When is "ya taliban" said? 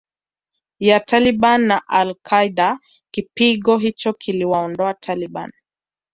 0.79-1.61